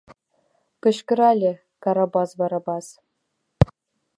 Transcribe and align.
—кычкырале 0.83 1.51
Карабас 1.83 2.31
Барабас. 2.39 2.87